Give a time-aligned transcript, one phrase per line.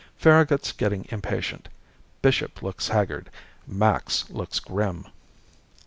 [0.17, 1.69] Farragut's getting impatient.
[2.23, 3.29] Bishop looks haggard.
[3.67, 5.05] Max looks grim.